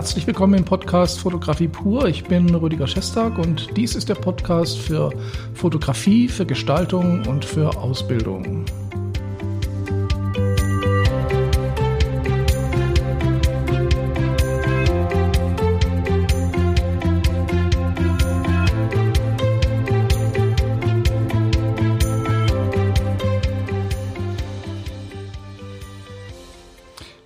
[0.00, 2.08] Herzlich willkommen im Podcast Fotografie pur.
[2.08, 5.12] Ich bin Rüdiger Schestag und dies ist der Podcast für
[5.52, 8.64] Fotografie, für Gestaltung und für Ausbildung.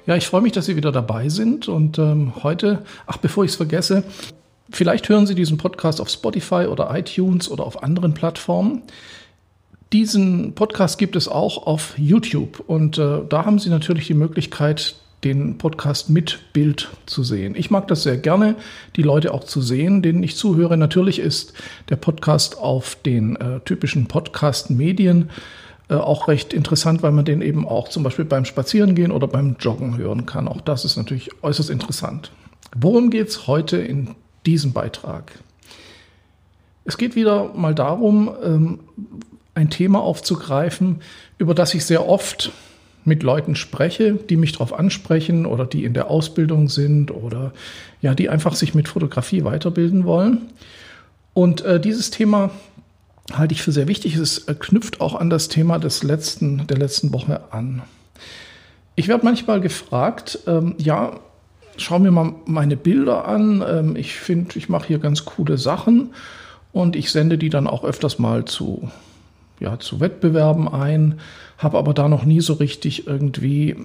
[0.07, 1.67] Ja, ich freue mich, dass Sie wieder dabei sind.
[1.69, 4.05] Und ähm, heute, ach, bevor ich es vergesse,
[4.71, 8.83] vielleicht hören Sie diesen Podcast auf Spotify oder iTunes oder auf anderen Plattformen.
[9.95, 12.63] Diesen Podcast gibt es auch auf YouTube.
[12.67, 17.55] Und äh, da haben Sie natürlich die Möglichkeit, den Podcast mit Bild zu sehen.
[17.57, 18.57] Ich mag das sehr gerne,
[18.96, 20.77] die Leute auch zu sehen, denen ich zuhöre.
[20.77, 21.55] Natürlich ist
[21.89, 25.30] der Podcast auf den äh, typischen Podcast-Medien
[25.88, 29.57] äh, auch recht interessant, weil man den eben auch zum Beispiel beim Spazierengehen oder beim
[29.60, 30.49] Joggen hören kann.
[30.49, 32.32] Auch das ist natürlich äußerst interessant.
[32.74, 34.15] Worum geht es heute in
[34.46, 35.32] diesem Beitrag?
[36.85, 38.80] Es geht wieder mal darum, ähm,
[39.55, 41.01] ein Thema aufzugreifen,
[41.38, 42.51] über das ich sehr oft
[43.05, 47.52] mit Leuten spreche, die mich darauf ansprechen oder die in der Ausbildung sind oder
[48.01, 50.51] ja, die einfach sich mit Fotografie weiterbilden wollen.
[51.35, 52.51] Und äh, dieses Thema
[53.33, 54.17] halte ich für sehr wichtig.
[54.17, 57.83] Es knüpft auch an das Thema des letzten, der letzten Woche an.
[58.97, 61.19] Ich werde manchmal gefragt, ähm, ja,
[61.77, 63.65] schau mir mal meine Bilder an.
[63.67, 66.11] Ähm, ich finde, ich mache hier ganz coole Sachen
[66.72, 68.91] und ich sende die dann auch öfters mal zu,
[69.59, 71.21] ja, zu Wettbewerben ein,
[71.59, 73.77] habe aber da noch nie so richtig irgendwie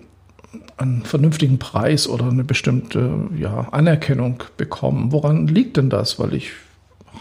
[0.77, 5.11] einen vernünftigen Preis oder eine bestimmte ja, Anerkennung bekommen.
[5.11, 6.19] Woran liegt denn das?
[6.19, 6.51] Weil ich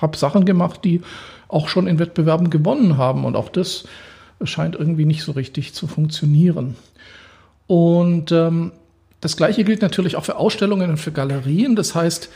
[0.00, 1.02] habe Sachen gemacht, die
[1.48, 3.24] auch schon in Wettbewerben gewonnen haben.
[3.24, 3.84] Und auch das
[4.42, 6.76] scheint irgendwie nicht so richtig zu funktionieren.
[7.66, 8.72] Und ähm,
[9.20, 11.74] das Gleiche gilt natürlich auch für Ausstellungen und für Galerien.
[11.74, 12.30] Das heißt,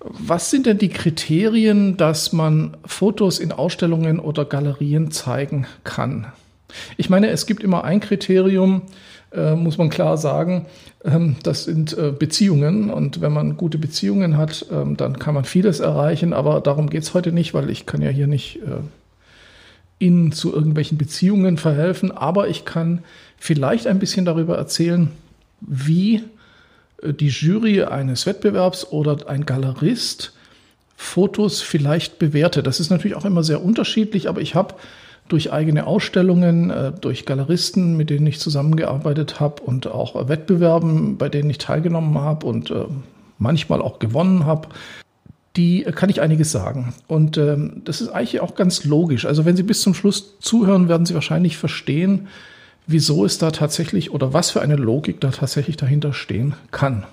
[0.00, 6.32] was sind denn die Kriterien, dass man Fotos in Ausstellungen oder Galerien zeigen kann?
[6.96, 8.82] Ich meine, es gibt immer ein Kriterium,
[9.54, 10.66] muss man klar sagen,
[11.04, 12.90] ähm, das sind äh, Beziehungen.
[12.90, 16.32] Und wenn man gute Beziehungen hat, ähm, dann kann man vieles erreichen.
[16.32, 18.80] Aber darum geht es heute nicht, weil ich kann ja hier nicht äh,
[19.98, 22.10] Ihnen zu irgendwelchen Beziehungen verhelfen.
[22.10, 23.02] Aber ich kann
[23.38, 25.10] vielleicht ein bisschen darüber erzählen,
[25.60, 26.22] wie
[27.02, 30.32] äh, die Jury eines Wettbewerbs oder ein Galerist
[30.96, 32.66] Fotos vielleicht bewertet.
[32.66, 34.74] Das ist natürlich auch immer sehr unterschiedlich, aber ich habe
[35.28, 41.28] durch eigene Ausstellungen, äh, durch Galeristen, mit denen ich zusammengearbeitet habe und auch Wettbewerben, bei
[41.28, 42.84] denen ich teilgenommen habe und äh,
[43.38, 44.68] manchmal auch gewonnen habe,
[45.56, 46.94] die kann ich einiges sagen.
[47.06, 49.24] Und ähm, das ist eigentlich auch ganz logisch.
[49.24, 52.28] Also wenn Sie bis zum Schluss zuhören, werden Sie wahrscheinlich verstehen,
[52.86, 57.04] wieso es da tatsächlich oder was für eine Logik da tatsächlich dahinter stehen kann.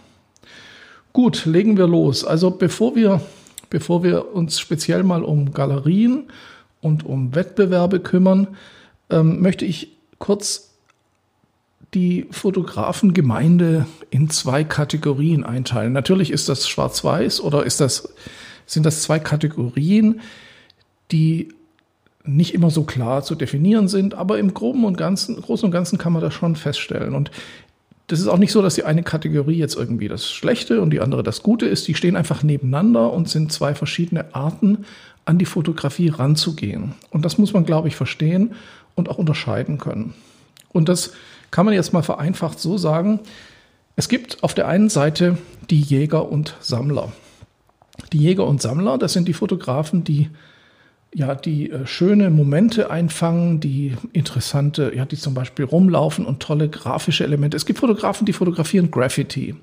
[1.14, 2.26] Gut, legen wir los.
[2.26, 3.22] Also bevor wir,
[3.70, 6.26] bevor wir uns speziell mal um Galerien
[6.84, 8.48] und um Wettbewerbe kümmern,
[9.10, 10.74] ähm, möchte ich kurz
[11.94, 15.94] die Fotografengemeinde in zwei Kategorien einteilen.
[15.94, 18.14] Natürlich ist das schwarz-weiß oder ist das,
[18.66, 20.22] sind das zwei Kategorien,
[21.12, 21.50] die
[22.26, 25.98] nicht immer so klar zu definieren sind, aber im Groben und Ganzen, Großen und Ganzen
[25.98, 27.14] kann man das schon feststellen.
[27.14, 27.32] Und
[28.08, 31.00] das ist auch nicht so, dass die eine Kategorie jetzt irgendwie das Schlechte und die
[31.00, 31.88] andere das Gute ist.
[31.88, 34.86] Die stehen einfach nebeneinander und sind zwei verschiedene Arten,
[35.26, 36.96] an die Fotografie ranzugehen.
[37.10, 38.54] Und das muss man, glaube ich, verstehen
[38.96, 40.14] und auch unterscheiden können.
[40.72, 41.14] Und das
[41.52, 43.20] kann man jetzt mal vereinfacht so sagen.
[43.96, 45.38] Es gibt auf der einen Seite
[45.70, 47.12] die Jäger und Sammler.
[48.12, 50.30] Die Jäger und Sammler, das sind die Fotografen, die
[51.14, 56.70] ja, die äh, schöne Momente einfangen, die interessante, ja, die zum Beispiel rumlaufen und tolle
[56.70, 57.56] grafische Elemente.
[57.56, 59.56] Es gibt Fotografen, die fotografieren Graffiti.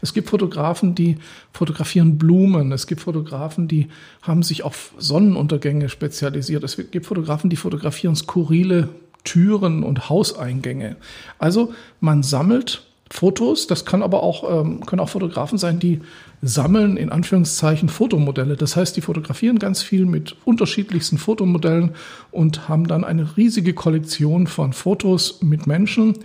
[0.00, 1.18] Es gibt Fotografen, die
[1.52, 2.72] fotografieren Blumen.
[2.72, 3.88] Es gibt Fotografen, die
[4.22, 6.64] haben sich auf Sonnenuntergänge spezialisiert.
[6.64, 8.88] Es gibt Fotografen, die fotografieren skurrile
[9.24, 10.96] Türen und Hauseingänge.
[11.38, 12.82] Also man sammelt
[13.14, 16.00] Fotos, das kann aber auch, ähm, können auch Fotografen sein, die
[16.42, 18.56] sammeln in Anführungszeichen Fotomodelle.
[18.56, 21.92] Das heißt, die fotografieren ganz viel mit unterschiedlichsten Fotomodellen
[22.32, 26.18] und haben dann eine riesige Kollektion von Fotos mit Menschen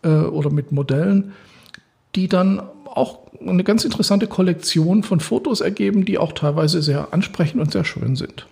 [0.00, 1.32] äh, oder mit Modellen,
[2.14, 7.60] die dann auch eine ganz interessante Kollektion von Fotos ergeben, die auch teilweise sehr ansprechend
[7.60, 8.46] und sehr schön sind.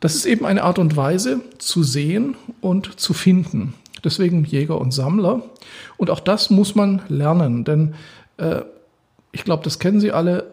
[0.00, 3.72] Das ist eben eine Art und Weise zu sehen und zu finden.
[4.04, 5.42] Deswegen Jäger und Sammler.
[5.96, 7.94] Und auch das muss man lernen, denn
[8.36, 8.62] äh,
[9.32, 10.52] ich glaube, das kennen Sie alle.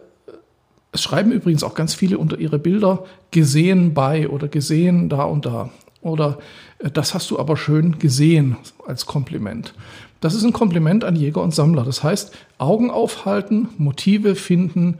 [0.92, 5.46] Es schreiben übrigens auch ganz viele unter ihre Bilder gesehen bei oder gesehen da und
[5.46, 5.70] da.
[6.02, 6.38] Oder
[6.78, 8.56] äh, das hast du aber schön gesehen
[8.86, 9.74] als Kompliment.
[10.20, 11.84] Das ist ein Kompliment an Jäger und Sammler.
[11.84, 14.98] Das heißt, Augen aufhalten, Motive finden,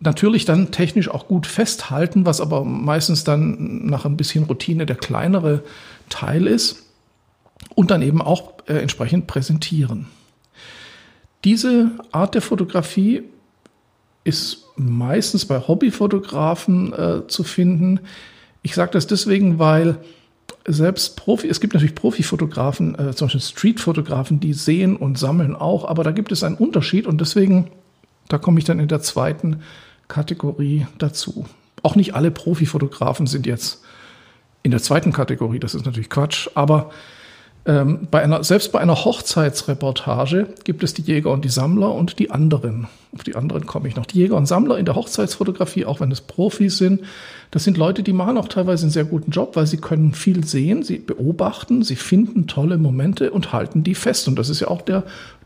[0.00, 4.96] natürlich dann technisch auch gut festhalten, was aber meistens dann nach ein bisschen Routine der
[4.96, 5.62] kleinere
[6.08, 6.86] Teil ist.
[7.74, 10.06] Und dann eben auch äh, entsprechend präsentieren.
[11.44, 13.22] Diese Art der Fotografie
[14.24, 18.00] ist meistens bei Hobbyfotografen äh, zu finden.
[18.62, 19.98] Ich sage das deswegen, weil
[20.66, 25.84] selbst Profi, es gibt natürlich Profifotografen, äh, zum Beispiel Streetfotografen, die sehen und sammeln auch,
[25.86, 27.70] aber da gibt es einen Unterschied und deswegen,
[28.28, 29.62] da komme ich dann in der zweiten
[30.08, 31.46] Kategorie dazu.
[31.82, 33.82] Auch nicht alle Profifotografen sind jetzt
[34.62, 36.90] in der zweiten Kategorie, das ist natürlich Quatsch, aber
[37.66, 42.18] ähm, bei einer, selbst bei einer Hochzeitsreportage gibt es die Jäger und die Sammler und
[42.18, 42.88] die anderen.
[43.14, 44.06] Auf die anderen komme ich noch.
[44.06, 47.02] Die Jäger und Sammler in der Hochzeitsfotografie, auch wenn es Profis sind,
[47.50, 50.44] das sind Leute, die machen auch teilweise einen sehr guten Job, weil sie können viel
[50.44, 54.28] sehen, sie beobachten, sie finden tolle Momente und halten die fest.
[54.28, 55.02] Und das ist ja auch der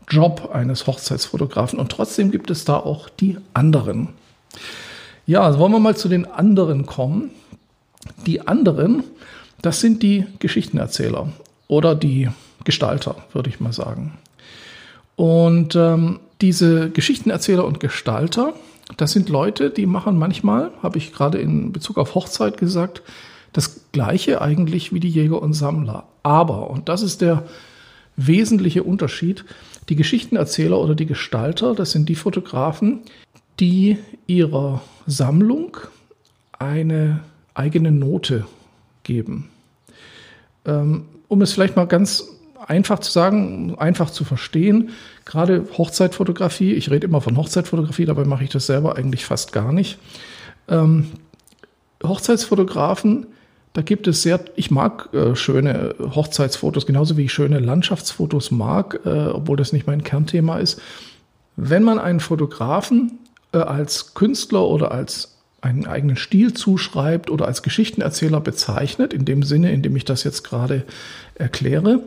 [0.07, 1.79] Job eines Hochzeitsfotografen.
[1.79, 4.09] Und trotzdem gibt es da auch die anderen.
[5.25, 7.31] Ja, also wollen wir mal zu den anderen kommen.
[8.25, 9.03] Die anderen,
[9.61, 11.29] das sind die Geschichtenerzähler
[11.67, 12.29] oder die
[12.63, 14.13] Gestalter, würde ich mal sagen.
[15.15, 18.53] Und ähm, diese Geschichtenerzähler und Gestalter,
[18.97, 23.01] das sind Leute, die machen manchmal, habe ich gerade in Bezug auf Hochzeit gesagt,
[23.53, 26.03] das gleiche eigentlich wie die Jäger und Sammler.
[26.23, 27.43] Aber, und das ist der
[28.17, 29.45] wesentliche Unterschied,
[29.89, 33.01] die Geschichtenerzähler oder die Gestalter, das sind die Fotografen,
[33.59, 33.97] die
[34.27, 35.77] ihrer Sammlung
[36.59, 37.21] eine
[37.53, 38.45] eigene Note
[39.03, 39.49] geben.
[40.65, 42.25] Ähm, um es vielleicht mal ganz
[42.67, 44.89] einfach zu sagen, einfach zu verstehen,
[45.25, 49.71] gerade Hochzeitfotografie, ich rede immer von Hochzeitfotografie, dabei mache ich das selber eigentlich fast gar
[49.71, 49.99] nicht.
[50.67, 51.11] Ähm,
[52.03, 53.27] Hochzeitsfotografen,
[53.73, 59.01] da gibt es sehr, ich mag äh, schöne Hochzeitsfotos, genauso wie ich schöne Landschaftsfotos mag,
[59.05, 60.81] äh, obwohl das nicht mein Kernthema ist.
[61.55, 63.19] Wenn man einen Fotografen
[63.51, 65.34] äh, als Künstler oder als
[65.65, 70.23] einen eigenen Stil zuschreibt oder als Geschichtenerzähler bezeichnet, in dem Sinne, in dem ich das
[70.23, 70.83] jetzt gerade
[71.33, 72.03] erkläre,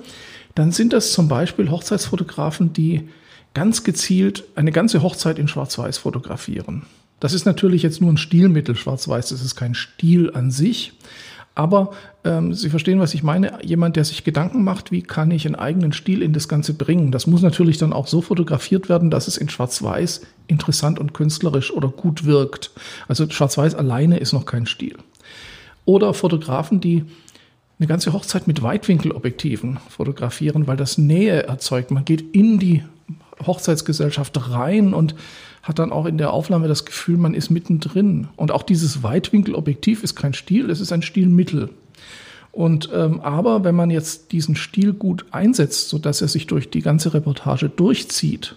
[0.55, 3.09] dann sind das zum Beispiel Hochzeitsfotografen, die
[3.55, 6.85] ganz gezielt eine ganze Hochzeit in Schwarz-Weiß fotografieren.
[7.19, 10.93] Das ist natürlich jetzt nur ein Stilmittel, Schwarz-Weiß, das ist kein Stil an sich,
[11.59, 11.91] aber
[12.23, 13.59] ähm, Sie verstehen, was ich meine.
[13.65, 17.11] Jemand, der sich Gedanken macht, wie kann ich einen eigenen Stil in das Ganze bringen.
[17.11, 21.73] Das muss natürlich dann auch so fotografiert werden, dass es in Schwarz-Weiß interessant und künstlerisch
[21.73, 22.71] oder gut wirkt.
[23.09, 24.97] Also Schwarz-Weiß alleine ist noch kein Stil.
[25.85, 27.05] Oder Fotografen, die
[27.81, 31.91] eine ganze Hochzeit mit Weitwinkelobjektiven fotografieren, weil das Nähe erzeugt.
[31.91, 32.85] Man geht in die
[33.45, 35.17] Hochzeitsgesellschaft rein und
[35.63, 38.29] hat dann auch in der Aufnahme das Gefühl, man ist mittendrin.
[38.37, 41.71] Und auch dieses Weitwinkelobjektiv ist kein Stil, es ist ein Stilmittel.
[42.53, 46.71] Und ähm, aber wenn man jetzt diesen Stil gut einsetzt, so dass er sich durch
[46.71, 48.57] die ganze Reportage durchzieht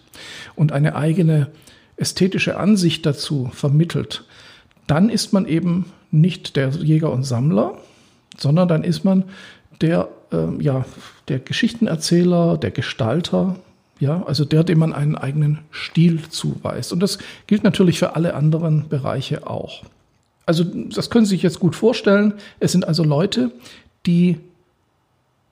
[0.56, 1.52] und eine eigene
[1.98, 4.24] ästhetische Ansicht dazu vermittelt,
[4.88, 7.78] dann ist man eben nicht der Jäger und Sammler,
[8.38, 9.26] sondern dann ist man
[9.82, 10.86] der, äh, ja,
[11.28, 13.58] der Geschichtenerzähler, der Gestalter,
[14.02, 16.92] ja, also der, dem man einen eigenen Stil zuweist.
[16.92, 19.84] Und das gilt natürlich für alle anderen Bereiche auch.
[20.48, 22.34] Also das können Sie sich jetzt gut vorstellen.
[22.60, 23.52] Es sind also Leute,
[24.08, 24.40] die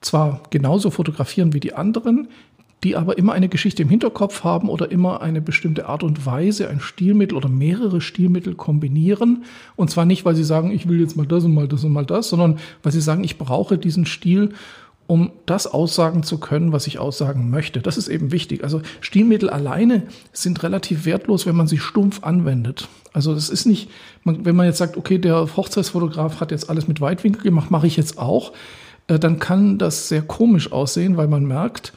[0.02, 2.28] zwar genauso fotografieren wie die anderen,
[2.84, 6.70] die aber immer eine Geschichte im Hinterkopf haben oder immer eine bestimmte Art und Weise,
[6.70, 9.44] ein Stilmittel oder mehrere Stilmittel kombinieren.
[9.76, 11.92] Und zwar nicht, weil sie sagen, ich will jetzt mal das und mal das und
[11.92, 14.54] mal das, sondern weil sie sagen, ich brauche diesen Stil,
[15.10, 17.82] um das aussagen zu können, was ich aussagen möchte.
[17.82, 18.64] Das ist eben wichtig.
[18.64, 22.88] Also Stilmittel alleine sind relativ wertlos, wenn man sie stumpf anwendet.
[23.12, 23.90] Also das ist nicht,
[24.24, 27.98] wenn man jetzt sagt, okay, der Hochzeitsfotograf hat jetzt alles mit Weitwinkel gemacht, mache ich
[27.98, 28.54] jetzt auch,
[29.08, 31.92] äh, dann kann das sehr komisch aussehen, weil man merkt,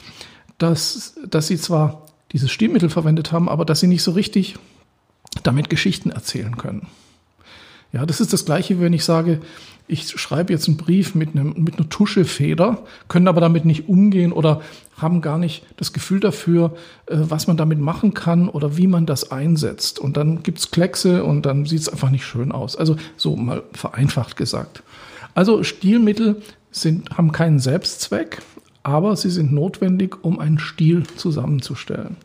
[0.57, 4.57] dass, dass sie zwar dieses Stilmittel verwendet haben, aber dass sie nicht so richtig
[5.43, 6.87] damit Geschichten erzählen können.
[7.93, 9.41] Ja, das ist das Gleiche, wenn ich sage,
[9.87, 14.33] ich schreibe jetzt einen Brief mit, einem, mit einer Tuschefeder, können aber damit nicht umgehen
[14.33, 14.63] oder
[14.97, 16.75] haben gar nicht das Gefühl dafür,
[17.07, 19.99] äh, was man damit machen kann oder wie man das einsetzt.
[19.99, 22.77] Und dann gibt's Kleckse und dann sieht's einfach nicht schön aus.
[22.77, 24.83] Also so mal vereinfacht gesagt.
[25.35, 28.41] Also Stilmittel sind, haben keinen Selbstzweck,
[28.83, 32.17] aber sie sind notwendig, um einen Stil zusammenzustellen.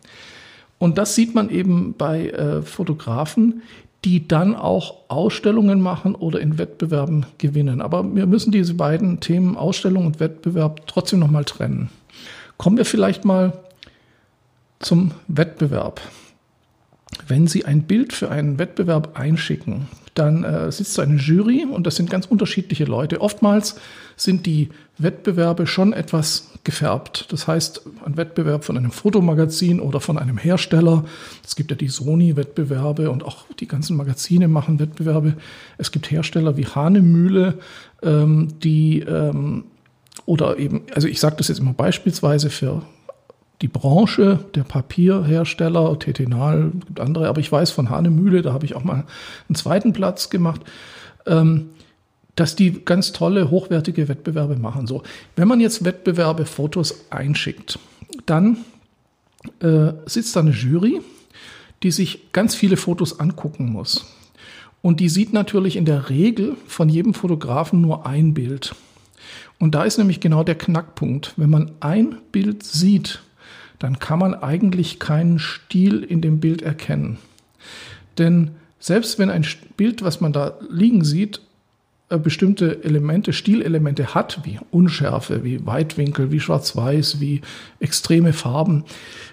[0.79, 3.63] Und das sieht man eben bei äh, Fotografen,
[4.07, 7.81] die dann auch Ausstellungen machen oder in Wettbewerben gewinnen.
[7.81, 11.89] Aber wir müssen diese beiden Themen Ausstellung und Wettbewerb trotzdem nochmal trennen.
[12.55, 13.51] Kommen wir vielleicht mal
[14.79, 15.99] zum Wettbewerb.
[17.27, 21.95] Wenn Sie ein Bild für einen Wettbewerb einschicken, dann äh, sitzt eine Jury und das
[21.95, 23.21] sind ganz unterschiedliche Leute.
[23.21, 23.75] Oftmals
[24.15, 27.31] sind die Wettbewerbe schon etwas gefärbt.
[27.31, 31.05] Das heißt, ein Wettbewerb von einem Fotomagazin oder von einem Hersteller.
[31.45, 35.35] Es gibt ja die Sony-Wettbewerbe und auch die ganzen Magazine machen Wettbewerbe.
[35.77, 37.59] Es gibt Hersteller wie Hahnemühle,
[38.01, 39.65] ähm, die ähm,
[40.25, 42.81] oder eben, also ich sage das jetzt immer beispielsweise für
[43.61, 48.75] die Branche der Papierhersteller, Tetenal, gibt andere, aber ich weiß von Hahnemühle, da habe ich
[48.75, 49.05] auch mal
[49.49, 50.61] einen zweiten Platz gemacht,
[51.25, 51.69] ähm,
[52.35, 54.85] dass die ganz tolle, hochwertige Wettbewerbe machen.
[54.85, 55.01] So,
[55.35, 57.79] wenn man jetzt Wettbewerbe Fotos einschickt,
[58.27, 58.57] dann
[59.59, 61.01] äh, sitzt da eine Jury,
[61.81, 64.05] die sich ganz viele Fotos angucken muss.
[64.83, 68.75] Und die sieht natürlich in der Regel von jedem Fotografen nur ein Bild.
[69.59, 71.33] Und da ist nämlich genau der Knackpunkt.
[71.37, 73.21] Wenn man ein Bild sieht,
[73.79, 77.17] dann kann man eigentlich keinen Stil in dem Bild erkennen.
[78.17, 81.41] Denn selbst wenn ein Bild, was man da liegen sieht,
[82.09, 87.41] äh, bestimmte Elemente, Stilelemente hat, wie Unschärfe, wie Weitwinkel, wie Schwarz-Weiß, wie
[87.79, 88.85] extreme Farben,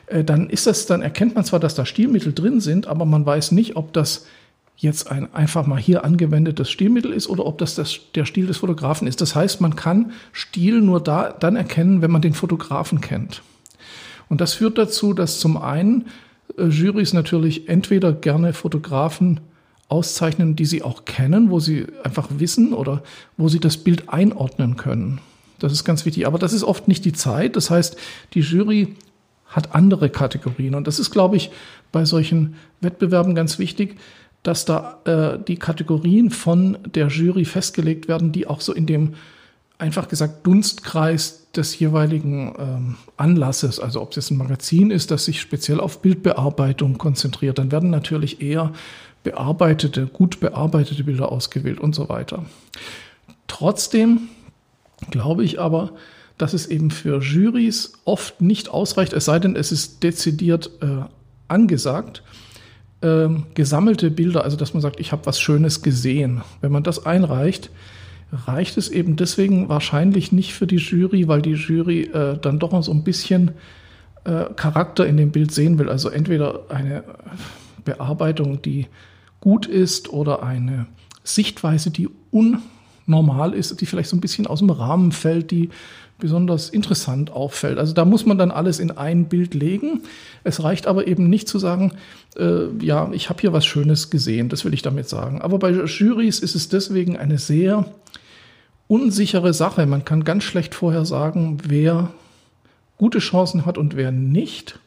[0.07, 3.25] äh, dann ist das, dann erkennt man zwar, dass da Stilmittel drin sind, aber man
[3.25, 4.27] weiß nicht, ob das
[4.77, 8.57] jetzt ein einfach mal hier angewendetes Stilmittel ist oder ob das, das der Stil des
[8.59, 9.21] Fotografen ist.
[9.21, 13.43] Das heißt, man kann Stil nur da, dann erkennen, wenn man den Fotografen kennt.
[14.29, 16.07] Und das führt dazu, dass zum einen
[16.59, 19.41] äh, Jurys natürlich entweder gerne Fotografen
[19.89, 23.03] auszeichnen, die sie auch kennen, wo sie einfach wissen oder
[23.37, 25.21] wo sie das Bild einordnen können.
[25.59, 26.27] Das ist ganz wichtig.
[26.27, 27.57] Aber das ist oft nicht die Zeit.
[27.57, 27.97] Das heißt,
[28.35, 28.97] die Jury
[29.47, 30.75] hat andere Kategorien.
[30.75, 31.51] Und das ist, glaube ich,
[31.93, 33.97] bei solchen Wettbewerben ganz wichtig,
[34.43, 39.15] dass da äh, die Kategorien von der Jury festgelegt werden, die auch so in dem
[39.79, 45.25] einfach gesagt Dunstkreis des jeweiligen ähm, Anlasses, also ob es jetzt ein Magazin ist, das
[45.25, 48.73] sich speziell auf Bildbearbeitung konzentriert, dann werden natürlich eher
[49.23, 52.45] bearbeitete, gut bearbeitete Bilder ausgewählt und so weiter.
[53.47, 54.29] Trotzdem
[55.11, 55.93] glaube ich aber,
[56.39, 61.05] dass es eben für Jurys oft nicht ausreicht, es sei denn, es ist dezidiert äh,
[61.49, 62.23] angesagt,
[63.01, 66.43] äh, gesammelte Bilder, also dass man sagt, ich habe was Schönes gesehen.
[66.61, 67.71] Wenn man das einreicht,
[68.47, 72.73] reicht es eben deswegen wahrscheinlich nicht für die Jury, weil die Jury äh, dann doch
[72.73, 73.53] noch so ein bisschen
[74.25, 75.89] äh, Charakter in dem Bild sehen will.
[75.89, 77.05] Also entweder eine
[77.85, 78.87] Bearbeitung, die
[79.41, 80.87] gut ist oder eine
[81.23, 85.71] Sichtweise, die unnormal ist, die vielleicht so ein bisschen aus dem Rahmen fällt, die
[86.19, 87.79] besonders interessant auffällt.
[87.79, 90.03] Also da muss man dann alles in ein Bild legen.
[90.45, 91.93] Es reicht aber eben nicht zu sagen,
[92.37, 95.43] äh, ja, ich habe hier was Schönes gesehen, das will ich damit sagen.
[95.43, 97.87] Aber bei Jurys ist es deswegen eine sehr
[98.95, 99.87] unsichere Sache.
[99.87, 102.11] Man kann ganz schlecht vorher sagen, wer
[102.97, 104.79] gute Chancen hat und wer nicht,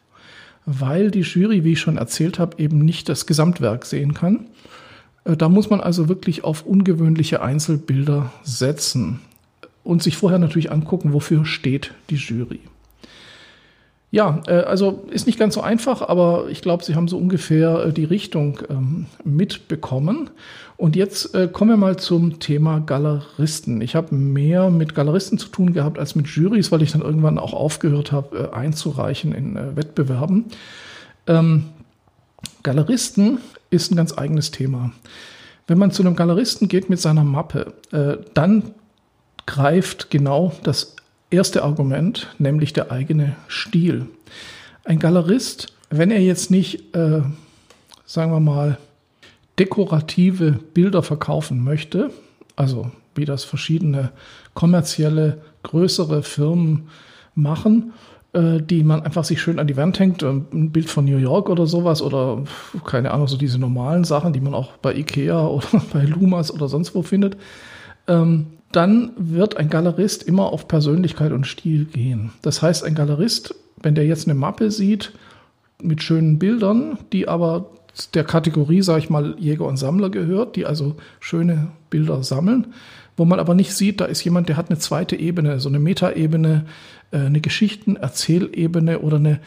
[0.66, 4.48] weil die Jury, wie ich schon erzählt habe, eben nicht das Gesamtwerk sehen kann.
[5.26, 9.20] Äh, da muss man also wirklich auf ungewöhnliche Einzelbilder setzen
[9.84, 12.62] und sich vorher natürlich angucken, wofür steht die Jury.
[14.10, 17.86] Ja, äh, also ist nicht ganz so einfach, aber ich glaube, Sie haben so ungefähr
[17.86, 20.30] äh, die Richtung ähm, mitbekommen.
[20.78, 23.82] Und jetzt äh, kommen wir mal zum Thema Galeristen.
[23.82, 27.38] Ich habe mehr mit Galeristen zu tun gehabt als mit Jurys, weil ich dann irgendwann
[27.38, 30.46] auch aufgehört habe, einzureichen in Wettbewerben.
[31.26, 31.66] Ähm,
[32.64, 33.40] Galeristen
[33.72, 34.92] ist ein ganz eigenes Thema.
[35.66, 37.74] Wenn man zu einem Galeristen geht mit seiner Mappe,
[38.34, 38.64] dann
[39.46, 40.96] greift genau das
[41.30, 44.08] erste Argument, nämlich der eigene Stil.
[44.84, 47.22] Ein Galerist, wenn er jetzt nicht, äh,
[48.06, 48.78] sagen wir mal,
[49.60, 52.12] dekorative Bilder verkaufen möchte,
[52.56, 54.12] also wie das verschiedene
[54.54, 56.90] kommerzielle, größere Firmen
[57.36, 57.94] machen,
[58.34, 61.50] äh, die man einfach sich schön an die Wand hängt, ein Bild von New York
[61.50, 62.44] oder sowas oder
[62.86, 66.68] keine Ahnung, so diese normalen Sachen, die man auch bei Ikea oder bei Lumas oder
[66.68, 67.38] sonst wo findet.
[68.08, 72.32] Ähm, dann wird ein Galerist immer auf Persönlichkeit und Stil gehen.
[72.42, 75.14] Das heißt, ein Galerist, wenn der jetzt eine Mappe sieht
[75.82, 77.70] mit schönen Bildern, die aber
[78.14, 82.68] der Kategorie, sage ich mal, Jäger und Sammler gehört, die also schöne Bilder sammeln,
[83.16, 85.80] wo man aber nicht sieht, da ist jemand, der hat eine zweite Ebene, so eine
[85.80, 86.66] Metaebene,
[87.12, 89.40] äh, eine Geschichten-Erzählebene oder eine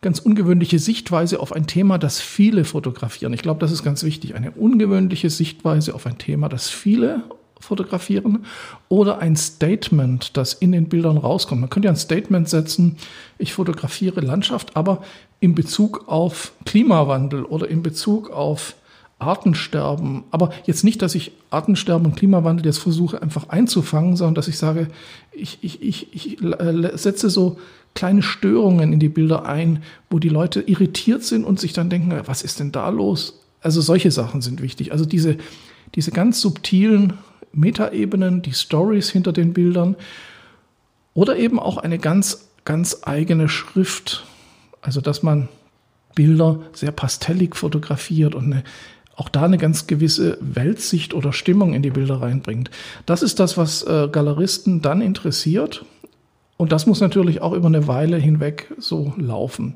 [0.00, 3.32] ganz ungewöhnliche Sichtweise auf ein Thema, das viele fotografieren.
[3.32, 4.34] Ich glaube, das ist ganz wichtig.
[4.34, 7.24] Eine ungewöhnliche Sichtweise auf ein Thema, das viele
[7.60, 8.44] fotografieren
[8.88, 11.60] oder ein Statement, das in den Bildern rauskommt.
[11.60, 12.96] Man könnte ja ein Statement setzen,
[13.38, 15.02] ich fotografiere Landschaft, aber
[15.40, 18.74] in Bezug auf Klimawandel oder in Bezug auf
[19.18, 20.24] Artensterben.
[20.30, 24.58] Aber jetzt nicht, dass ich Artensterben und Klimawandel jetzt versuche einfach einzufangen, sondern dass ich
[24.58, 24.88] sage,
[25.32, 27.58] ich, ich, ich, ich äh, setze so
[27.94, 32.14] kleine Störungen in die Bilder ein, wo die Leute irritiert sind und sich dann denken,
[32.26, 33.40] was ist denn da los?
[33.60, 34.92] Also solche Sachen sind wichtig.
[34.92, 35.36] Also diese,
[35.96, 37.14] diese ganz subtilen
[37.52, 39.96] Metaebenen, die Stories hinter den Bildern
[41.14, 44.24] oder eben auch eine ganz, ganz eigene Schrift.
[44.80, 45.48] Also, dass man
[46.14, 48.64] Bilder sehr pastellig fotografiert und eine,
[49.16, 52.70] auch da eine ganz gewisse Weltsicht oder Stimmung in die Bilder reinbringt.
[53.06, 55.84] Das ist das, was äh, Galeristen dann interessiert.
[56.56, 59.74] Und das muss natürlich auch über eine Weile hinweg so laufen.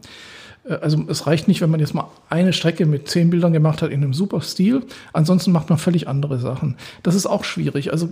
[0.64, 3.83] Äh, also es reicht nicht, wenn man jetzt mal eine Strecke mit zehn Bildern gemacht
[3.83, 4.83] hat in einem super Stil.
[5.12, 6.76] Ansonsten macht man völlig andere Sachen.
[7.02, 7.92] Das ist auch schwierig.
[7.92, 8.11] Also äh,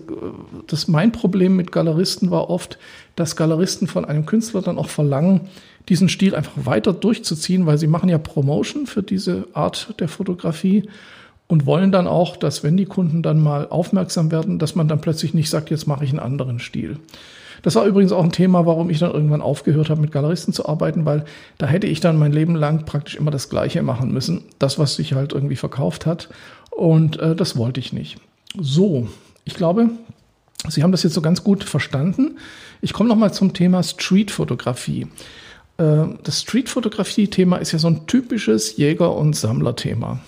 [0.67, 2.79] das mein Problem mit Galeristen war oft,
[3.17, 5.43] dass Galeristen von einem Künstler dann auch verlangen,
[5.89, 10.89] diesen Stil einfach weiter durchzuziehen, weil sie machen ja Promotion für diese Art der Fotografie
[11.49, 15.01] und wollen dann auch, dass wenn die Kunden dann mal aufmerksam werden, dass man dann
[15.01, 16.99] plötzlich nicht sagt, jetzt mache ich einen anderen Stil.
[17.63, 20.67] Das war übrigens auch ein Thema, warum ich dann irgendwann aufgehört habe, mit Galeristen zu
[20.67, 21.25] arbeiten, weil
[21.59, 24.43] da hätte ich dann mein Leben lang praktisch immer das Gleiche machen müssen.
[24.59, 26.29] Das, was sich halt irgendwie verkauft hat.
[26.71, 28.19] Und äh, das wollte ich nicht.
[28.59, 29.09] So,
[29.45, 29.91] ich glaube,
[30.69, 32.39] Sie haben das jetzt so ganz gut verstanden.
[32.83, 35.07] Ich komme nochmal zum Thema Streetfotografie.
[35.79, 40.21] Äh, das Streetfotografie-Thema ist ja so ein typisches Jäger- und Sammlerthema.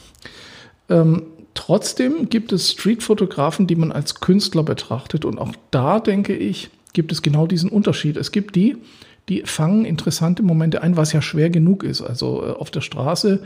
[0.89, 1.25] Ähm,
[1.55, 5.25] trotzdem gibt es Streetfotografen, die man als Künstler betrachtet.
[5.25, 8.17] Und auch da denke ich, gibt es genau diesen Unterschied.
[8.17, 8.77] Es gibt die,
[9.29, 12.03] die fangen interessante Momente ein, was ja schwer genug ist.
[12.03, 13.43] Also äh, auf der Straße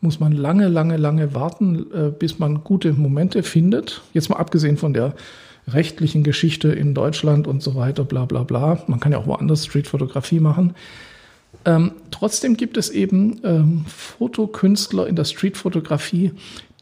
[0.00, 4.02] muss man lange, lange, lange warten, äh, bis man gute Momente findet.
[4.12, 5.14] Jetzt mal abgesehen von der
[5.66, 8.82] rechtlichen Geschichte in Deutschland und so weiter, bla bla bla.
[8.86, 10.74] Man kann ja auch woanders Streetfotografie machen.
[11.64, 16.32] Ähm, trotzdem gibt es eben ähm, Fotokünstler in der Streetfotografie,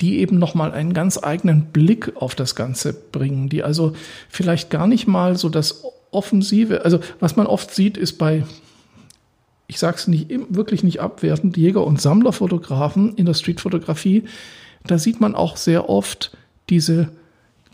[0.00, 3.94] die eben nochmal einen ganz eigenen Blick auf das Ganze bringen, die also
[4.28, 8.45] vielleicht gar nicht mal so das Offensive, also was man oft sieht, ist bei,
[9.67, 14.25] ich sage es nicht, wirklich nicht abwertend, Jäger- und Sammlerfotografen in der Streetfotografie,
[14.87, 16.37] da sieht man auch sehr oft
[16.71, 17.09] diese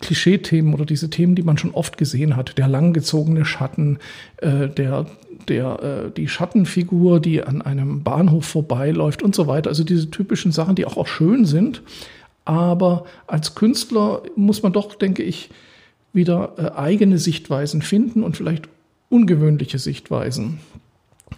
[0.03, 2.59] Klischee-Themen oder diese Themen, die man schon oft gesehen hat.
[2.59, 3.99] Der langgezogene Schatten,
[4.39, 5.07] äh, der,
[5.49, 9.71] der, äh, die Schattenfigur, die an einem Bahnhof vorbeiläuft und so weiter.
[9.71, 11.83] Also diese typischen Sachen, die auch, auch schön sind.
[12.45, 15.51] Aber als Künstler muss man doch, denke ich,
[16.13, 18.69] wieder äh, eigene Sichtweisen finden und vielleicht
[19.09, 20.61] ungewöhnliche Sichtweisen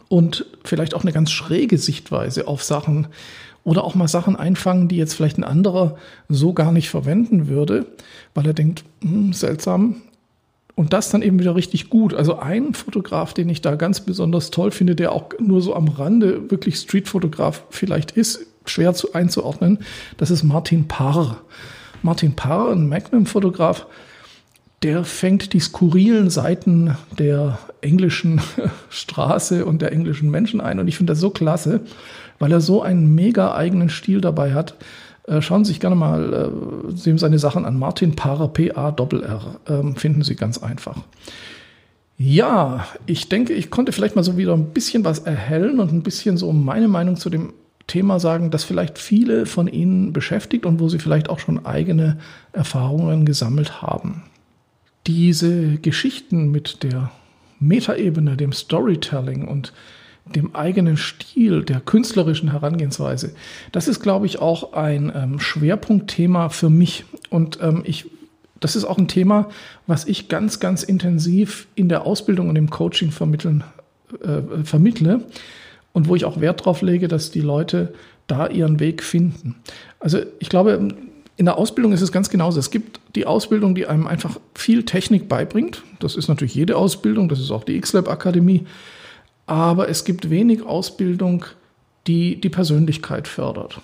[0.09, 3.09] und vielleicht auch eine ganz schräge Sichtweise auf Sachen
[3.65, 5.97] oder auch mal Sachen einfangen, die jetzt vielleicht ein anderer
[6.29, 7.87] so gar nicht verwenden würde,
[8.35, 10.03] weil er denkt, hm, seltsam.
[10.77, 12.15] Und das dann eben wieder richtig gut.
[12.15, 15.89] Also ein Fotograf, den ich da ganz besonders toll finde, der auch nur so am
[15.89, 19.79] Rande wirklich Streetfotograf vielleicht ist, schwer zu einzuordnen,
[20.17, 21.41] das ist Martin Parr.
[22.03, 23.87] Martin Parr, ein Magnum-Fotograf,
[24.85, 28.41] der fängt die skurrilen Seiten der englischen
[28.91, 30.79] Straße und der englischen Menschen ein.
[30.79, 31.81] Und ich finde das so klasse,
[32.39, 34.75] weil er so einen mega eigenen Stil dabei hat.
[35.27, 36.53] Äh, schauen Sie sich gerne mal
[36.95, 37.79] äh, seine Sachen an.
[37.79, 40.99] Martin Parr, P-A-R-R, ähm, finden Sie ganz einfach.
[42.19, 46.03] Ja, ich denke, ich konnte vielleicht mal so wieder ein bisschen was erhellen und ein
[46.03, 47.55] bisschen so meine Meinung zu dem
[47.87, 52.19] Thema sagen, das vielleicht viele von Ihnen beschäftigt und wo Sie vielleicht auch schon eigene
[52.53, 54.25] Erfahrungen gesammelt haben
[55.07, 57.11] diese Geschichten mit der
[57.61, 59.73] Metaebene, dem Storytelling und
[60.27, 63.35] dem eigenen Stil, der künstlerischen Herangehensweise,
[63.73, 67.05] das ist, glaube ich, auch ein ähm, Schwerpunktthema für mich.
[67.29, 68.07] Und ähm, ich,
[68.61, 69.51] das ist auch ein Thema,
[69.87, 73.65] was ich ganz, ganz intensiv in der Ausbildung und im Coaching vermitteln,
[74.23, 75.25] äh, vermittle
[75.93, 77.93] und wo ich auch Wert darauf lege, dass die Leute
[78.27, 79.57] da ihren Weg finden.
[80.01, 80.89] Also ich glaube,
[81.37, 82.61] in der Ausbildung ist es ganz genauso.
[82.61, 85.83] Es gibt die Ausbildung, die einem einfach viel Technik beibringt.
[85.99, 88.67] Das ist natürlich jede Ausbildung, das ist auch die X-Lab Akademie.
[89.47, 91.45] Aber es gibt wenig Ausbildung,
[92.07, 93.81] die die Persönlichkeit fördert.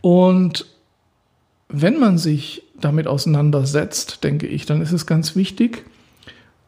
[0.00, 0.66] Und
[1.68, 5.84] wenn man sich damit auseinandersetzt, denke ich, dann ist es ganz wichtig,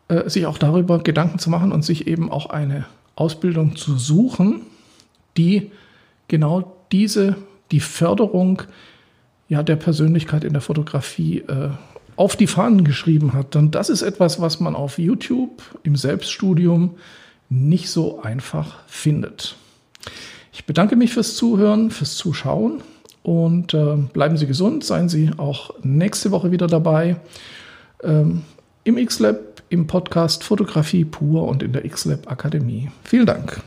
[0.08, 4.62] äh, sich auch darüber Gedanken zu machen und sich eben auch eine Ausbildung zu suchen,
[5.36, 5.70] die
[6.28, 7.36] genau diese,
[7.70, 8.62] die Förderung
[9.50, 11.70] ja, der Persönlichkeit in der Fotografie äh,
[12.14, 13.56] auf die Fahnen geschrieben hat.
[13.56, 16.94] Und das ist etwas, was man auf YouTube im Selbststudium
[17.48, 19.56] nicht so einfach findet.
[20.52, 22.80] Ich bedanke mich fürs Zuhören, fürs Zuschauen
[23.24, 24.84] und äh, bleiben Sie gesund.
[24.84, 27.16] Seien Sie auch nächste Woche wieder dabei
[28.04, 28.42] ähm,
[28.84, 32.88] im X-Lab, im Podcast Fotografie pur und in der X-Lab Akademie.
[33.02, 33.60] Vielen Dank.